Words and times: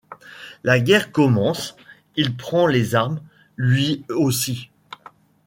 La 0.63 0.79
guerre 0.79 1.11
commence, 1.11 1.75
il 2.15 2.35
prend 2.35 2.65
les 2.65 2.95
armes, 2.95 3.21
lui 3.55 4.03
aussi. 4.09 4.71